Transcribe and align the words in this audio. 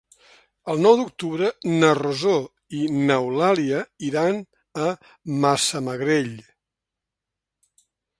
El 0.73 0.79
nou 0.83 0.93
d'octubre 0.99 1.49
na 1.81 1.89
Rosó 1.99 2.31
i 2.77 2.79
n'Eulàlia 2.95 3.81
iran 4.07 4.39
a 4.87 4.87
Massamagrell. 5.45 6.33